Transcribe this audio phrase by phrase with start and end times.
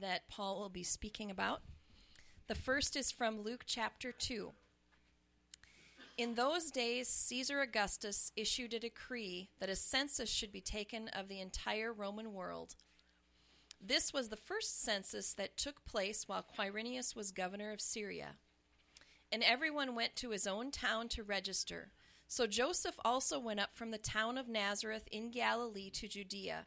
[0.00, 1.62] that Paul will be speaking about.
[2.46, 4.52] The first is from Luke chapter 2.
[6.16, 11.28] In those days, Caesar Augustus issued a decree that a census should be taken of
[11.28, 12.76] the entire Roman world.
[13.80, 18.36] This was the first census that took place while Quirinius was governor of Syria.
[19.32, 21.90] And everyone went to his own town to register.
[22.28, 26.66] So Joseph also went up from the town of Nazareth in Galilee to Judea,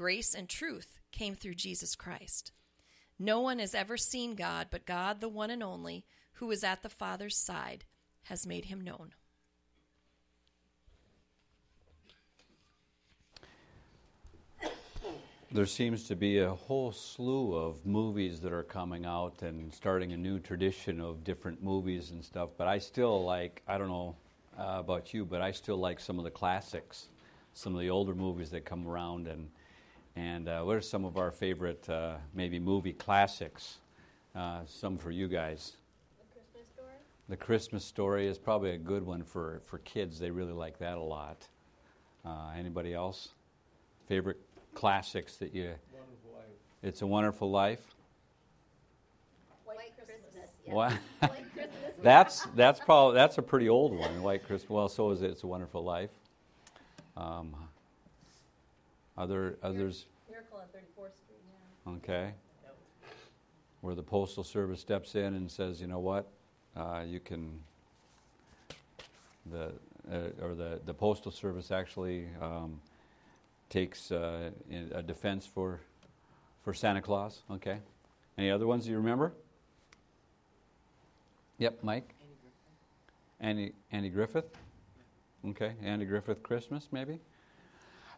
[0.00, 2.52] grace and truth came through Jesus Christ.
[3.18, 6.82] No one has ever seen God, but God, the one and only, who is at
[6.82, 7.84] the Father's side,
[8.22, 9.12] has made him known.
[15.52, 20.12] There seems to be a whole slew of movies that are coming out and starting
[20.12, 22.48] a new tradition of different movies and stuff.
[22.56, 24.16] But I still like, I don't know
[24.58, 27.08] uh, about you, but I still like some of the classics,
[27.52, 29.28] some of the older movies that come around.
[29.28, 29.50] And,
[30.16, 33.78] and uh, what are some of our favorite, uh, maybe movie classics?
[34.34, 35.76] Uh, some for you guys.
[36.18, 36.94] The Christmas story?
[37.28, 40.18] The Christmas Story is probably a good one for, for kids.
[40.18, 41.46] They really like that a lot.
[42.24, 43.30] Uh, anybody else?
[44.08, 44.38] Favorite
[44.74, 45.74] classics that you.
[45.92, 46.44] Wonderful life.
[46.82, 47.94] It's a Wonderful Life.
[49.64, 50.50] White, Christmas.
[50.66, 50.74] yeah.
[50.74, 50.92] What?
[51.20, 51.74] White Christmas.
[52.02, 54.22] that's that's probably that's a pretty old one.
[54.22, 54.70] White Christmas.
[54.70, 55.30] Well, so is it.
[55.30, 56.10] It's a Wonderful Life.
[57.16, 57.54] Um,
[59.20, 60.06] other others.
[60.28, 61.40] Miracle on 34th Street.
[61.86, 61.92] Yeah.
[61.92, 62.34] Okay.
[63.82, 66.28] Where the postal service steps in and says, you know what,
[66.76, 67.60] uh, you can.
[69.50, 69.72] The
[70.10, 72.80] uh, or the the postal service actually um,
[73.68, 74.50] takes uh,
[74.92, 75.80] a defense for
[76.62, 77.42] for Santa Claus.
[77.50, 77.78] Okay.
[78.38, 79.32] Any other ones you remember?
[81.58, 82.14] Yep, Mike.
[83.40, 84.56] Andy Andy Griffith.
[85.46, 87.18] Okay, Andy Griffith Christmas maybe.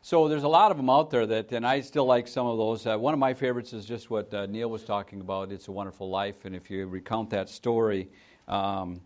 [0.05, 2.59] So there's a lot of them out there that, and I still like some of
[2.59, 2.85] those.
[2.89, 5.53] Uh, one of my favorites is just what uh, Neil was talking about.
[5.53, 8.09] It's a Wonderful Life, and if you recount that story,
[8.49, 9.01] um,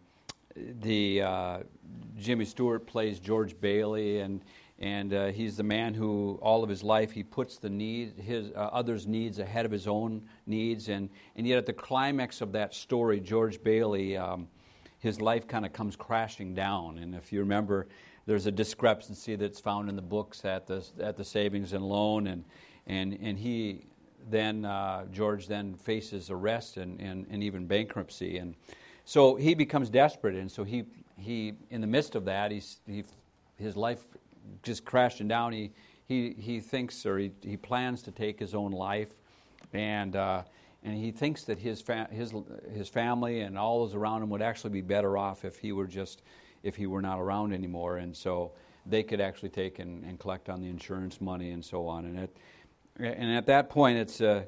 [0.57, 1.59] the uh,
[2.17, 4.41] Jimmy Stewart plays George Bailey, and
[4.79, 8.51] and uh, he's the man who all of his life he puts the need his
[8.53, 12.53] uh, others' needs ahead of his own needs, and and yet at the climax of
[12.53, 14.17] that story, George Bailey.
[14.17, 14.49] Um,
[14.99, 16.99] his life kind of comes crashing down.
[16.99, 17.87] And if you remember,
[18.27, 22.27] there's a discrepancy that's found in the books at the at the savings and loan,
[22.27, 22.45] and
[22.87, 23.87] and and he
[24.29, 28.57] then uh, George then faces arrest and, and, and even bankruptcy, and
[29.05, 30.85] so he becomes desperate, and so he
[31.17, 33.05] he in the midst of that he's he
[33.57, 34.05] his life
[34.63, 35.53] just crashing down.
[35.53, 35.73] He
[36.07, 39.13] he he thinks or he he plans to take his own life,
[39.73, 40.17] and.
[40.17, 40.43] Uh,
[40.85, 42.33] and he thinks that his, fa- his,
[42.73, 45.87] his family and all those around him would actually be better off if he were
[45.87, 46.23] just
[46.67, 47.99] if he were not around anymore.
[47.99, 48.53] And so
[48.85, 52.05] they could actually take and, and collect on the insurance money and so on.
[52.05, 52.37] And it,
[52.99, 54.45] and at that point it's uh,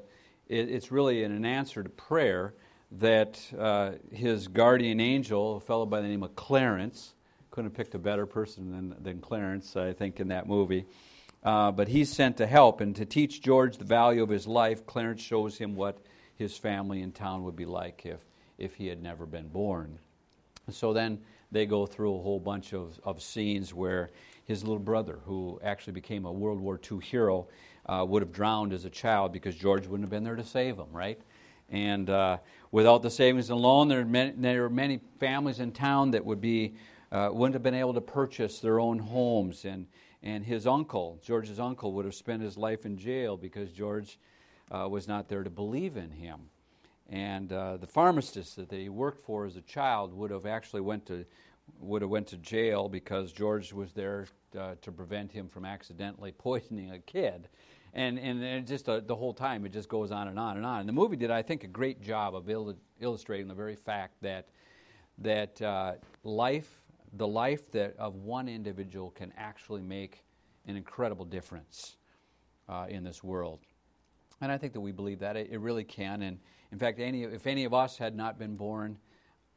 [0.47, 2.53] it, it's really an answer to prayer
[2.91, 7.13] that uh, his guardian angel a fellow by the name of Clarence
[7.51, 10.85] couldn't have picked a better person than, than Clarence I think in that movie.
[11.41, 12.81] Uh, but he's sent to help.
[12.81, 15.99] And to teach George the value of his life Clarence shows him what
[16.35, 18.19] his family in town would be like if,
[18.57, 19.99] if he had never been born.
[20.69, 21.19] So then
[21.51, 24.09] they go through a whole bunch of, of scenes where
[24.45, 27.47] his little brother, who actually became a World War II hero,
[27.85, 30.77] uh, would have drowned as a child because George wouldn't have been there to save
[30.77, 31.19] him, right?
[31.69, 32.37] And uh,
[32.71, 36.25] without the savings and loan, there are, many, there are many families in town that
[36.25, 36.75] would be,
[37.11, 39.65] uh, wouldn't have been able to purchase their own homes.
[39.65, 39.87] And,
[40.23, 44.19] and his uncle, George's uncle, would have spent his life in jail because George
[44.71, 46.49] uh, was not there to believe in him.
[47.09, 51.05] And uh, the pharmacist that he worked for as a child would have actually went
[51.07, 51.25] to
[51.79, 54.27] would have went to jail because George was there
[54.57, 57.47] uh, to prevent him from accidentally poisoning a kid.
[57.93, 60.65] And, and, and just uh, the whole time it just goes on and on and
[60.65, 60.81] on.
[60.81, 64.15] And the movie did, I think, a great job of il- illustrating the very fact
[64.21, 64.47] that,
[65.19, 66.69] that uh, life,
[67.13, 70.23] the life that of one individual can actually make
[70.67, 71.97] an incredible difference
[72.67, 73.59] uh, in this world.
[74.41, 75.35] And I think that we believe that.
[75.35, 76.21] It, it, really can.
[76.21, 76.39] And
[76.71, 78.97] in fact, any, if any of us had not been born,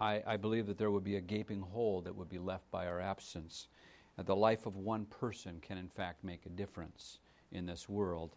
[0.00, 2.87] I, I believe that there would be a gaping hole that would be left by
[2.87, 3.69] our absence.
[4.17, 7.19] That the life of one person can, in fact, make a difference
[7.50, 8.35] in this world.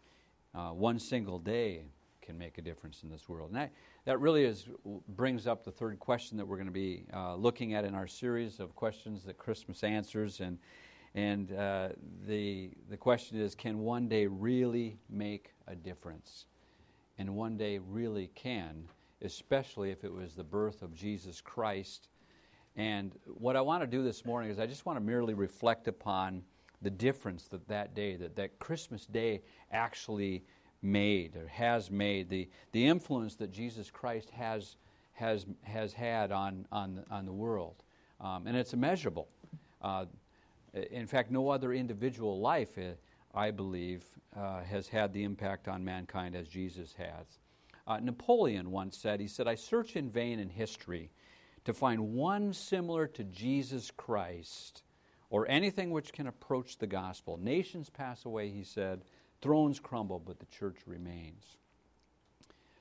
[0.53, 1.83] Uh, one single day
[2.21, 3.49] can make a difference in this world.
[3.49, 3.71] And that,
[4.05, 4.67] that really is,
[5.09, 8.07] brings up the third question that we're going to be uh, looking at in our
[8.07, 10.39] series of questions that Christmas answers.
[10.39, 10.57] And,
[11.13, 11.89] and uh,
[12.25, 16.45] the, the question is can one day really make a difference?
[17.17, 18.87] And one day really can,
[19.21, 22.09] especially if it was the birth of Jesus Christ.
[22.75, 25.87] And what I want to do this morning is I just want to merely reflect
[25.87, 26.43] upon
[26.81, 29.41] the difference that that day, that, that Christmas day
[29.71, 30.43] actually
[30.81, 34.75] made or has made, the, the influence that Jesus Christ has,
[35.13, 37.83] has, has had on, on, on the world.
[38.19, 39.27] Um, and it's immeasurable.
[39.81, 40.05] Uh,
[40.91, 42.91] in fact, no other individual life, uh,
[43.35, 44.03] I believe,
[44.35, 47.25] uh, has had the impact on mankind as Jesus has.
[47.87, 51.11] Uh, Napoleon once said, he said, I search in vain in history
[51.65, 54.83] to find one similar to Jesus Christ
[55.29, 57.37] or anything which can approach the gospel.
[57.37, 59.01] Nations pass away, he said,
[59.41, 61.57] thrones crumble, but the church remains.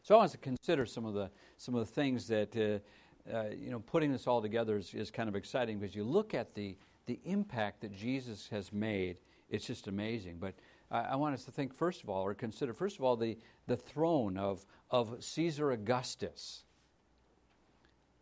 [0.02, 3.48] So I want to consider some of the, some of the things that, uh, uh,
[3.50, 6.54] you know, putting this all together is, is kind of exciting because you look at
[6.54, 6.76] the,
[7.06, 9.16] the impact that Jesus has made,
[9.54, 10.38] it's just amazing.
[10.40, 10.54] But
[10.90, 13.38] I, I want us to think, first of all, or consider, first of all, the,
[13.66, 16.64] the throne of, of Caesar Augustus.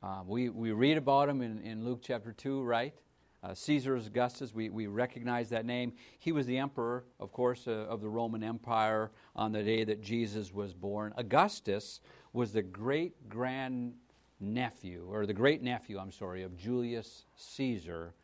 [0.03, 2.95] Uh, we, we read about him in, in Luke chapter 2, right?
[3.43, 5.95] Uh, Caesar Augustus, we, we recognize that name.
[6.19, 10.03] He was the emperor, of course, uh, of the Roman Empire on the day that
[10.03, 11.13] Jesus was born.
[11.17, 12.01] Augustus
[12.33, 13.95] was the great grand
[14.39, 18.15] nephew, or the great nephew, I'm sorry, of Julius Caesar,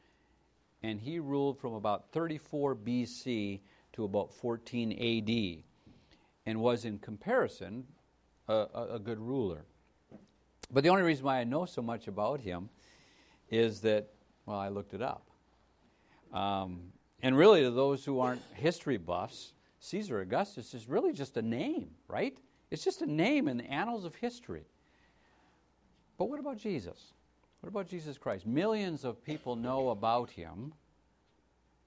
[0.82, 3.60] and he ruled from about 34 BC
[3.92, 5.64] to about 14 AD,
[6.46, 7.84] and was in comparison
[8.48, 9.64] a, a, a good ruler.
[10.70, 12.68] But the only reason why I know so much about him
[13.50, 14.10] is that
[14.48, 15.28] well, I looked it up.
[16.32, 16.92] Um,
[17.22, 21.90] and really, to those who aren't history buffs, Caesar Augustus is really just a name,
[22.08, 22.36] right?
[22.70, 24.64] It's just a name in the annals of history.
[26.16, 27.12] But what about Jesus?
[27.60, 28.46] What about Jesus Christ?
[28.46, 30.72] Millions of people know about him,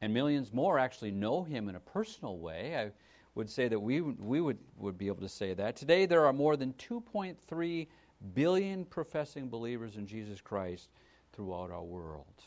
[0.01, 2.75] and millions more actually know him in a personal way.
[2.77, 2.91] I
[3.35, 5.75] would say that we, we would, would be able to say that.
[5.75, 7.88] Today, there are more than 2.3
[8.33, 10.89] billion professing believers in Jesus Christ
[11.31, 12.44] throughout our world.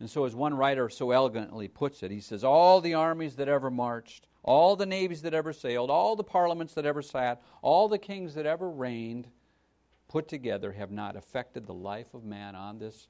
[0.00, 3.48] And so, as one writer so elegantly puts it, he says, All the armies that
[3.48, 7.88] ever marched, all the navies that ever sailed, all the parliaments that ever sat, all
[7.88, 9.28] the kings that ever reigned,
[10.08, 13.08] put together, have not affected the life of man on this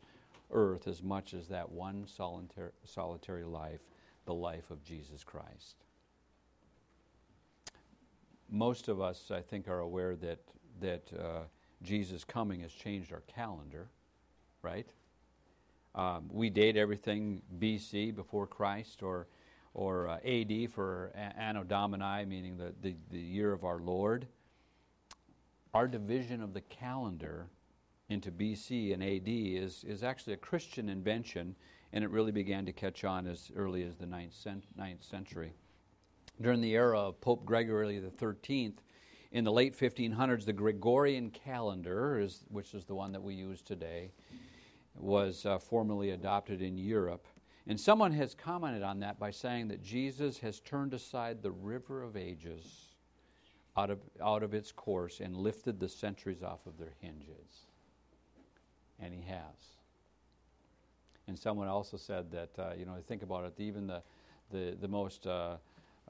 [0.50, 3.80] earth as much as that one solitary, solitary life,
[4.26, 5.76] the life of Jesus Christ.
[8.50, 10.40] Most of us, I think, are aware that,
[10.81, 11.40] that uh,
[11.82, 13.88] Jesus' coming has changed our calendar,
[14.62, 14.86] right?
[15.94, 19.26] Um, we date everything BC, before Christ, or,
[19.74, 24.26] or uh, AD for Anno Domini, meaning the, the, the year of our Lord.
[25.75, 27.48] Our division of the calendar
[28.08, 31.55] into BC and AD is, is actually a Christian invention,
[31.93, 35.53] and it really began to catch on as early as the 9th, cent- 9th century.
[36.41, 38.75] During the era of Pope Gregory XIII,
[39.31, 43.60] in the late 1500s, the Gregorian calendar, is, which is the one that we use
[43.60, 44.13] today,
[44.96, 47.27] was uh, formally adopted in Europe.
[47.67, 52.03] And someone has commented on that by saying that Jesus has turned aside the river
[52.03, 52.87] of ages
[53.79, 57.67] out of, out of its course and lifted the centuries off of their hinges.
[59.01, 59.77] And he has.
[61.29, 64.03] And someone also said that, uh, you know, think about it, even the,
[64.51, 65.56] the, the most uh,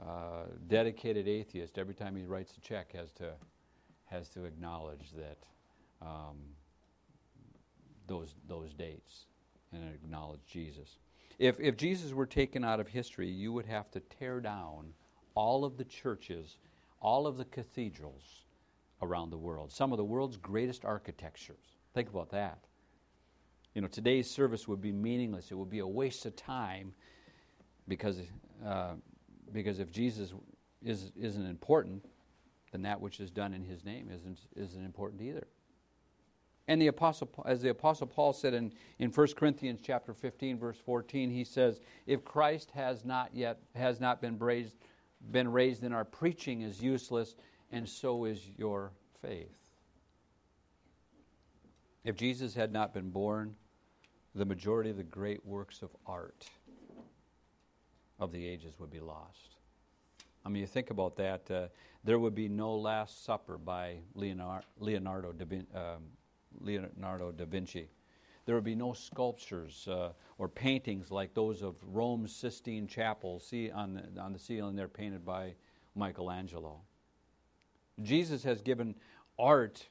[0.01, 3.33] uh, dedicated atheist, every time he writes a check, has to,
[4.07, 5.39] has to acknowledge that.
[6.01, 6.37] Um,
[8.09, 9.27] those, those dates
[9.73, 10.97] and acknowledge Jesus.
[11.39, 14.95] If, if Jesus were taken out of history, you would have to tear down
[15.35, 16.57] all of the churches,
[17.01, 18.45] all of the cathedrals
[19.03, 21.77] around the world, some of the world's greatest architectures.
[21.95, 22.59] Think about that.
[23.75, 25.51] You know, today's service would be meaningless.
[25.51, 26.93] It would be a waste of time
[27.87, 28.21] because,
[28.67, 28.95] uh,
[29.53, 30.33] because if Jesus
[30.85, 32.05] is, isn't important,
[32.73, 35.47] then that which is done in his name isn't, isn't important either.
[36.67, 40.77] And the apostle, as the apostle Paul said in, in 1 Corinthians chapter 15, verse
[40.85, 44.77] 14, he says, if Christ has not yet, has not been raised,
[45.31, 47.35] been raised, then our preaching is useless,
[47.71, 49.57] and so is your faith.
[52.05, 53.55] If Jesus had not been born,
[54.35, 56.49] the majority of the great works of art
[58.19, 59.57] of the ages would be lost.
[60.45, 61.51] I mean, you think about that.
[61.51, 61.67] Uh,
[62.05, 66.05] there would be no Last Supper by Leonardo, Leonardo, da, Vin, um,
[66.61, 67.89] Leonardo da Vinci.
[68.49, 73.71] There would be no sculptures uh, or paintings like those of Rome's Sistine Chapel see
[73.71, 75.53] on the, on the ceiling there painted by
[75.95, 76.81] Michelangelo.
[78.01, 78.95] Jesus has given
[79.39, 79.87] art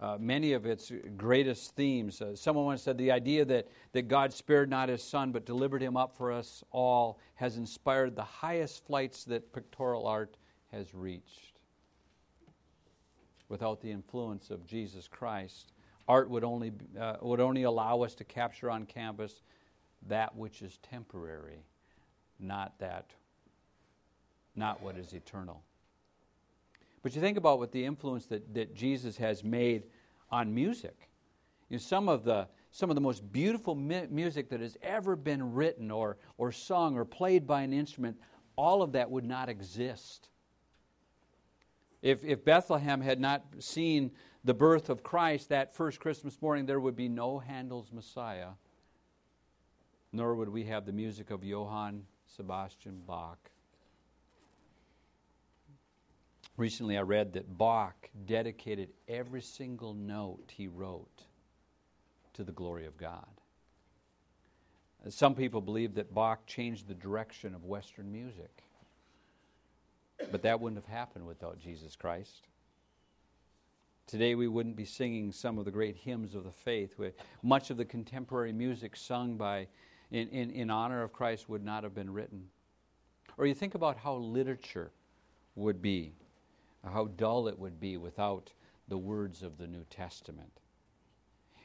[0.00, 2.20] uh, many of its greatest themes.
[2.20, 5.80] Uh, someone once said the idea that, that God spared not his son but delivered
[5.80, 10.38] him up for us all has inspired the highest flights that pictorial art
[10.72, 11.60] has reached.
[13.48, 15.71] Without the influence of Jesus Christ,
[16.08, 19.42] art would only, uh, would only allow us to capture on canvas
[20.08, 21.64] that which is temporary,
[22.38, 23.10] not that,
[24.56, 25.62] not what is eternal.
[27.02, 29.84] But you think about what the influence that, that Jesus has made
[30.30, 31.08] on music.
[31.68, 35.14] You know, some of the some of the most beautiful mi- music that has ever
[35.14, 38.16] been written or, or sung or played by an instrument,
[38.56, 40.30] all of that would not exist.
[42.02, 44.10] If, if Bethlehem had not seen
[44.44, 48.50] the birth of Christ that first Christmas morning, there would be no Handel's Messiah,
[50.12, 53.38] nor would we have the music of Johann Sebastian Bach.
[56.56, 61.22] Recently, I read that Bach dedicated every single note he wrote
[62.34, 63.26] to the glory of God.
[65.08, 68.61] Some people believe that Bach changed the direction of Western music.
[70.30, 72.48] But that wouldn't have happened without Jesus Christ.
[74.06, 76.98] Today, we wouldn't be singing some of the great hymns of the faith.
[77.42, 79.68] Much of the contemporary music sung by,
[80.10, 82.48] in, in, in honor of Christ would not have been written.
[83.38, 84.90] Or you think about how literature
[85.54, 86.12] would be
[86.90, 88.52] how dull it would be without
[88.88, 90.60] the words of the New Testament.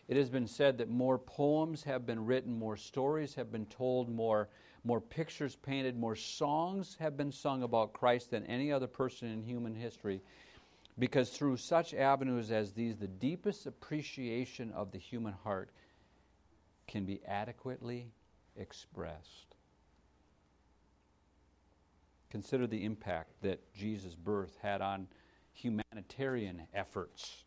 [0.07, 4.09] It has been said that more poems have been written, more stories have been told,
[4.09, 4.47] more,
[4.87, 9.43] more pictures painted, more songs have been sung about Christ than any other person in
[9.43, 10.21] human history.
[10.97, 15.69] Because through such avenues as these, the deepest appreciation of the human heart
[16.87, 18.07] can be adequately
[18.55, 19.55] expressed.
[22.29, 25.07] Consider the impact that Jesus' birth had on
[25.53, 27.43] humanitarian efforts,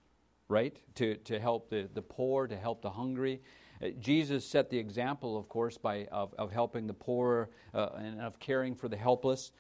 [0.49, 0.77] right?
[0.97, 3.41] To, to help the, the poor, to help the hungry.
[3.83, 8.21] Uh, Jesus set the example, of course, by, of, of helping the poor uh, and
[8.21, 9.53] of caring for the helpless.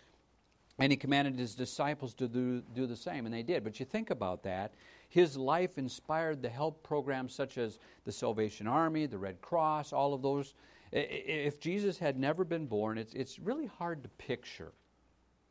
[0.78, 3.64] And he commanded his disciples to do, do the same, and they did.
[3.64, 4.72] But you think about that.
[5.08, 10.14] His life inspired the help programs such as the Salvation Army, the Red Cross, all
[10.14, 10.54] of those.
[10.92, 14.72] If Jesus had never been born, it's, it's really hard to picture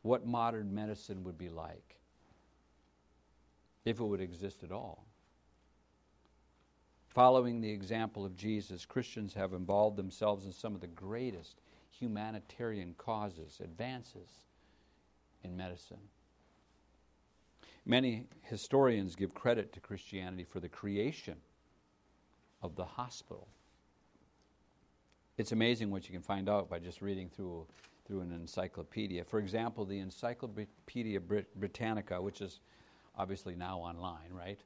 [0.02, 2.00] what modern medicine would be like
[3.86, 5.06] if it would exist at all.
[7.10, 12.94] Following the example of Jesus, Christians have involved themselves in some of the greatest humanitarian
[12.98, 14.30] causes, advances
[15.44, 15.98] in medicine.
[17.86, 21.38] Many historians give credit to Christianity for the creation
[22.62, 23.48] of the hospital.
[25.38, 27.66] It's amazing what you can find out by just reading through
[28.10, 29.24] through an encyclopedia.
[29.24, 32.60] For example, the Encyclopedia Brit- Britannica, which is
[33.16, 34.60] obviously now online, right?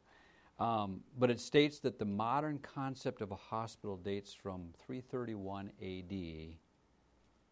[0.60, 6.57] Um, but it states that the modern concept of a hospital dates from 331 AD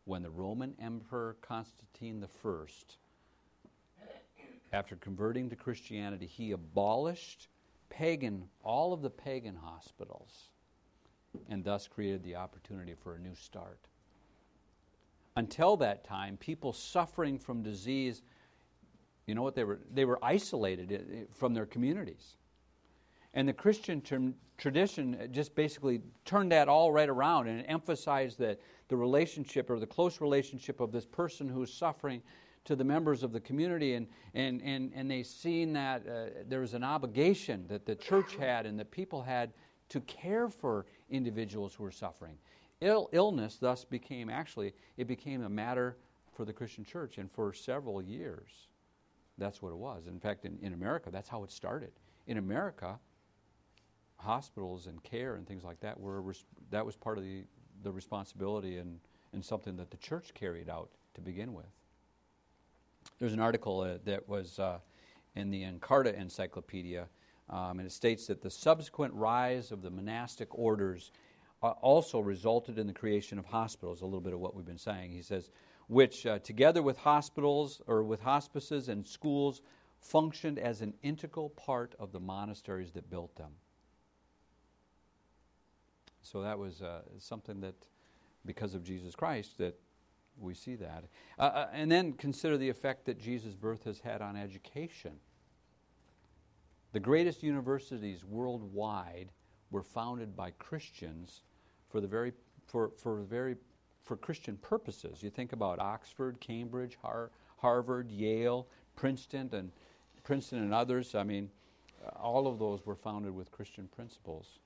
[0.05, 4.07] when the Roman Emperor Constantine I,
[4.73, 7.47] after converting to Christianity, he abolished
[7.89, 10.49] pagan, all of the pagan hospitals,
[11.49, 13.79] and thus created the opportunity for a new start
[15.35, 18.21] until that time, people suffering from disease,
[19.27, 19.79] you know what they were?
[19.93, 22.35] They were isolated from their communities.
[23.33, 28.59] And the Christian tradition just basically turned that all right around and emphasized that
[28.89, 32.21] the relationship or the close relationship of this person who's suffering
[32.65, 33.93] to the members of the community.
[33.93, 38.35] And, and, and, and they seen that uh, there was an obligation that the church
[38.35, 39.53] had and that people had
[39.89, 42.37] to care for individuals who were suffering.
[42.81, 45.97] Ill, illness thus became actually, it became a matter
[46.33, 48.67] for the Christian church, and for several years,
[49.37, 50.07] that's what it was.
[50.07, 51.91] In fact, in, in America, that's how it started.
[52.27, 52.99] In America,
[54.21, 56.33] hospitals and care and things like that were
[56.69, 57.43] that was part of the,
[57.83, 58.99] the responsibility and,
[59.33, 61.65] and something that the church carried out to begin with.
[63.19, 64.79] There's an article uh, that was uh,
[65.35, 67.07] in the Encarta Encyclopedia,
[67.49, 71.11] um, and it states that the subsequent rise of the monastic orders
[71.63, 74.77] uh, also resulted in the creation of hospitals, a little bit of what we've been
[74.77, 75.11] saying.
[75.11, 75.49] He says,
[75.87, 79.61] which, uh, together with hospitals or with hospices and schools,
[79.99, 83.51] functioned as an integral part of the monasteries that built them.
[86.21, 87.75] So that was uh, something that,
[88.45, 89.77] because of Jesus Christ, that
[90.39, 91.05] we see that.
[91.37, 95.13] Uh, uh, and then consider the effect that Jesus' birth has had on education.
[96.93, 99.29] The greatest universities worldwide
[99.71, 101.43] were founded by Christians
[101.89, 102.33] for the very
[102.67, 103.55] for, for very
[104.03, 105.21] for Christian purposes.
[105.21, 109.71] You think about Oxford, Cambridge, Har- Harvard, Yale, Princeton, and
[110.23, 111.15] Princeton and others.
[111.15, 111.49] I mean,
[112.19, 114.59] all of those were founded with Christian principles.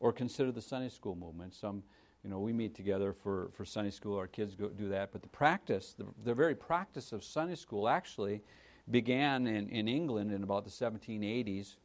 [0.00, 1.54] Or consider the Sunday school movement.
[1.54, 1.82] Some,
[2.22, 4.16] you know, we meet together for, for Sunday school.
[4.18, 5.12] Our kids go do that.
[5.12, 8.42] But the practice, the, the very practice of Sunday school, actually
[8.90, 11.76] began in, in England in about the 1780s.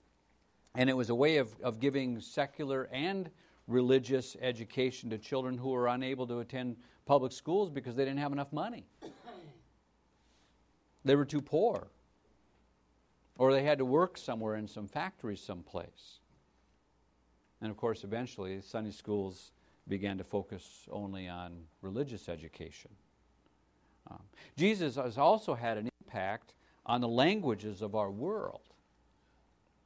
[0.75, 3.29] And it was a way of, of giving secular and
[3.67, 8.31] religious education to children who were unable to attend public schools because they didn't have
[8.31, 8.85] enough money.
[11.03, 11.87] They were too poor.
[13.37, 16.20] Or they had to work somewhere in some factory someplace.
[17.61, 19.51] And of course, eventually, Sunday schools
[19.87, 22.91] began to focus only on religious education.
[24.09, 24.21] Um,
[24.57, 26.53] Jesus has also had an impact
[26.85, 28.61] on the languages of our world.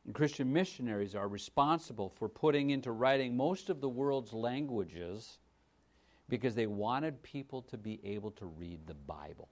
[0.05, 5.39] And Christian missionaries are responsible for putting into writing most of the world's languages
[6.29, 9.49] because they wanted people to be able to read the Bible.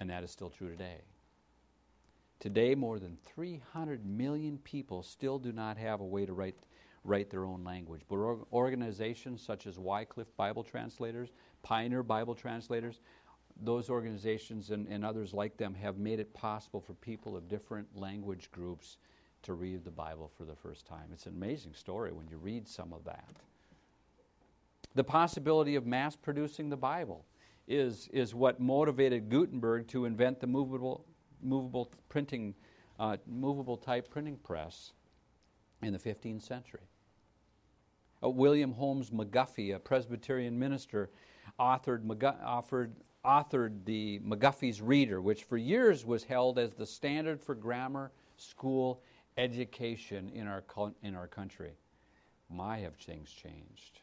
[0.00, 1.02] And that is still true today.
[2.40, 6.54] Today, more than 300 million people still do not have a way to write,
[7.02, 8.02] write their own language.
[8.08, 8.16] But
[8.52, 11.30] organizations such as Wycliffe Bible Translators,
[11.62, 13.00] Pioneer Bible Translators,
[13.60, 17.88] those organizations and, and others like them have made it possible for people of different
[17.96, 18.98] language groups
[19.42, 21.08] to read the Bible for the first time.
[21.12, 23.30] It's an amazing story when you read some of that.
[24.94, 27.24] The possibility of mass producing the Bible
[27.66, 31.04] is, is what motivated Gutenberg to invent the movable,
[31.42, 32.54] movable printing,
[32.98, 34.92] uh, movable type printing press
[35.82, 36.88] in the 15th century.
[38.22, 41.10] Uh, William Holmes McGuffey, a Presbyterian minister,
[41.58, 42.90] authored, McGu-
[43.24, 49.02] authored the McGuffey's Reader, which for years was held as the standard for grammar school
[49.36, 50.64] education in our,
[51.02, 51.72] in our country.
[52.50, 54.00] My, have things changed.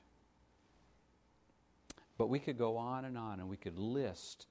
[2.18, 4.48] But we could go on and on and we could list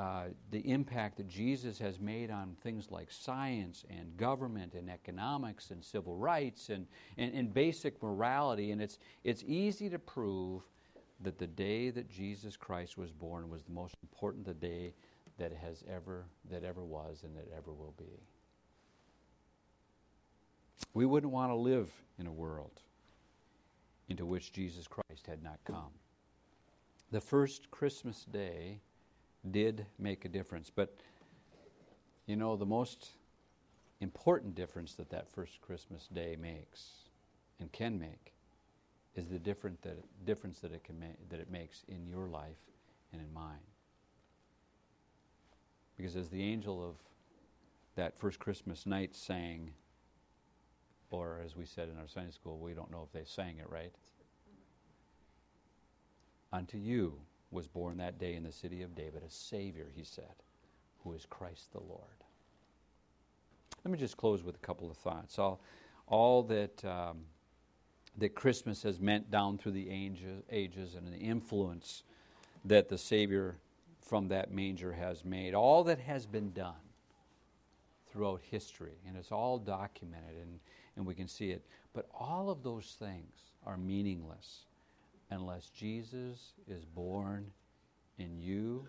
[0.00, 5.72] uh, the impact that Jesus has made on things like science and government and economics
[5.72, 6.86] and civil rights and,
[7.18, 8.70] and, and basic morality.
[8.70, 10.62] And it's, it's easy to prove
[11.20, 14.94] that the day that Jesus Christ was born was the most important the day
[15.36, 18.22] that has ever that ever was and that ever will be.
[20.94, 22.80] We wouldn't want to live in a world
[24.08, 25.92] into which Jesus Christ had not come
[27.10, 28.78] the first Christmas day
[29.48, 30.70] did make a difference.
[30.74, 30.94] But,
[32.26, 33.10] you know, the most
[34.00, 36.90] important difference that that first Christmas day makes
[37.58, 38.32] and can make
[39.14, 42.58] is the different that, difference that it, can ma- that it makes in your life
[43.12, 43.58] and in mine.
[45.96, 46.96] Because as the angel of
[47.96, 49.72] that first Christmas night sang,
[51.10, 53.68] or as we said in our Sunday school, we don't know if they sang it
[53.68, 53.92] right.
[56.52, 57.20] Unto you
[57.50, 60.34] was born that day in the city of David a Savior, he said,
[61.02, 62.04] who is Christ the Lord.
[63.84, 65.38] Let me just close with a couple of thoughts.
[65.38, 65.60] All,
[66.06, 67.22] all that, um,
[68.18, 72.02] that Christmas has meant down through the ages, ages and the influence
[72.64, 73.56] that the Savior
[74.02, 76.74] from that manger has made, all that has been done
[78.10, 80.58] throughout history, and it's all documented and,
[80.96, 81.64] and we can see it.
[81.94, 83.34] But all of those things
[83.64, 84.64] are meaningless
[85.30, 87.50] unless Jesus is born
[88.18, 88.86] in you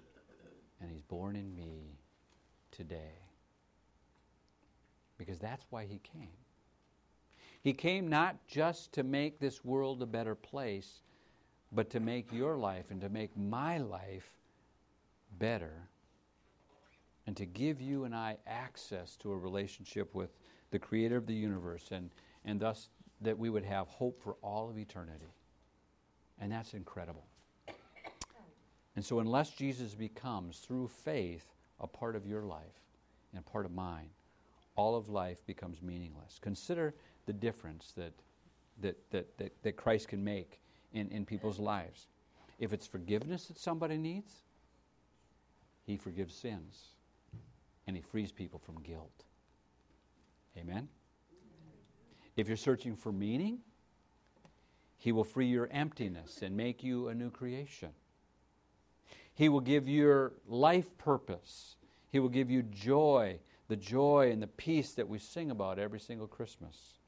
[0.80, 1.99] and he's born in me
[2.71, 3.19] today.
[5.17, 6.30] Because that's why he came.
[7.62, 11.01] He came not just to make this world a better place,
[11.71, 14.30] but to make your life and to make my life
[15.38, 15.88] better
[17.27, 20.32] and to give you and I access to a relationship with
[20.71, 22.10] the creator of the universe and,
[22.43, 22.89] and thus
[23.21, 25.34] that we would have hope for all of eternity.
[26.41, 27.23] And that's incredible.
[28.95, 31.45] And so, unless Jesus becomes, through faith,
[31.80, 32.82] a part of your life
[33.32, 34.10] and a part of mine,
[34.75, 36.39] all of life becomes meaningless.
[36.41, 36.93] Consider
[37.25, 38.12] the difference that,
[38.82, 40.60] that, that, that, that Christ can make
[40.93, 42.08] in, in people's lives.
[42.60, 44.34] If it's forgiveness that somebody needs,
[45.86, 46.89] He forgives sins
[47.88, 49.23] and He frees people from guilt.
[50.58, 50.89] Amen?
[52.36, 53.60] If you're searching for meaning,
[55.01, 57.89] He will free your emptiness and make you a new creation.
[59.33, 61.75] He will give your life purpose.
[62.11, 65.99] He will give you joy, the joy and the peace that we sing about every
[65.99, 66.99] single Christmas.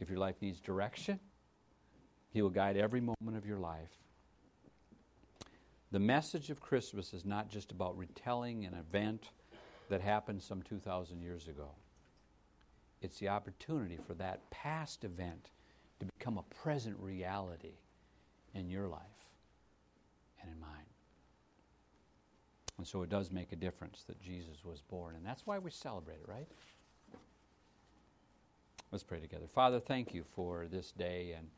[0.00, 1.20] If your life needs direction,
[2.30, 3.92] He will guide every moment of your life.
[5.92, 9.28] The message of Christmas is not just about retelling an event
[9.90, 11.68] that happened some 2,000 years ago.
[13.02, 15.50] It's the opportunity for that past event
[16.00, 17.76] to become a present reality
[18.54, 19.00] in your life
[20.40, 20.70] and in mine.
[22.78, 25.16] And so it does make a difference that Jesus was born.
[25.16, 26.46] And that's why we celebrate it, right?
[28.92, 29.46] Let's pray together.
[29.46, 31.34] Father, thank you for this day.
[31.36, 31.48] And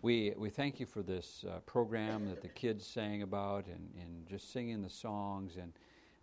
[0.00, 4.26] we, we thank you for this uh, program that the kids sang about and, and
[4.26, 5.56] just singing the songs.
[5.60, 5.72] And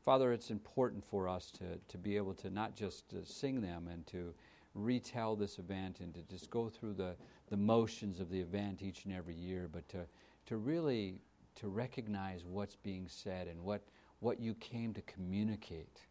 [0.06, 3.90] Father, it's important for us to, to be able to not just uh, sing them
[3.92, 4.34] and to
[4.74, 7.16] retell this event and to just go through the,
[7.50, 10.06] the motions of the event each and every year, but to,
[10.48, 11.22] to really
[11.56, 13.82] to recognize what's being said and what,
[14.20, 16.02] what you came to communicate,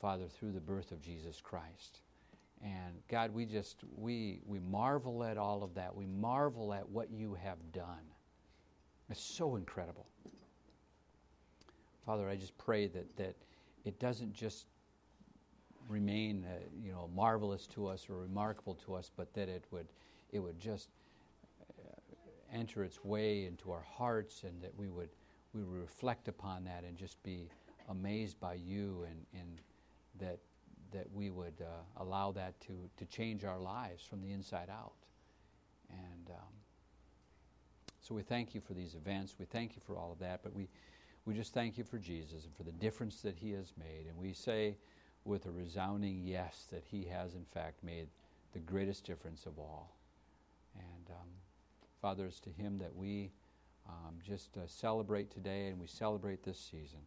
[0.00, 2.00] Father, through the birth of Jesus Christ.
[2.62, 5.94] And God, we just we we marvel at all of that.
[5.94, 8.06] We marvel at what you have done.
[9.10, 10.06] It's so incredible.
[12.06, 13.34] Father, I just pray that that
[13.84, 14.66] it doesn't just
[15.88, 19.86] remain, uh, you know, marvelous to us or remarkable to us, but that it would,
[20.32, 20.88] it would just
[21.78, 21.82] uh,
[22.52, 25.10] enter its way into our hearts, and that we would,
[25.54, 27.48] we would reflect upon that and just be
[27.88, 29.60] amazed by you, and, and
[30.18, 30.38] that
[30.92, 34.94] that we would uh, allow that to to change our lives from the inside out,
[35.90, 36.30] and.
[36.30, 36.52] Um,
[38.02, 39.36] so we thank you for these events.
[39.38, 40.68] We thank you for all of that, but we,
[41.24, 44.06] we just thank you for Jesus and for the difference that he has made.
[44.08, 44.76] And we say,
[45.24, 48.08] with a resounding yes that he has, in fact, made
[48.52, 49.96] the greatest difference of all.
[50.74, 51.28] And um,
[52.00, 53.30] Father, it's to him that we
[53.88, 57.00] um, just uh, celebrate today and we celebrate this season.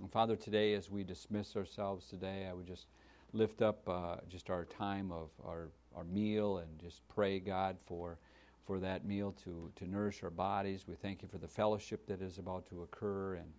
[0.00, 2.86] And Father, today, as we dismiss ourselves today, I would just
[3.32, 8.18] lift up uh, just our time of our, our meal and just pray, God, for,
[8.66, 10.84] for that meal to, to nourish our bodies.
[10.88, 13.52] We thank you for the fellowship that is about to occur and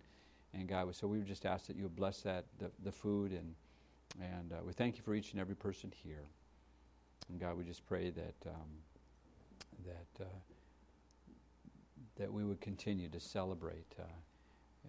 [0.58, 3.54] and God, so we just ask that you bless that the, the food, and
[4.20, 6.24] and uh, we thank you for each and every person here.
[7.28, 8.70] And God, we just pray that um,
[9.86, 10.28] that uh,
[12.16, 14.02] that we would continue to celebrate uh,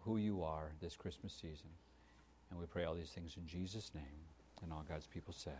[0.00, 1.68] who you are this Christmas season.
[2.50, 4.26] And we pray all these things in Jesus' name,
[4.62, 5.52] and all God's people said.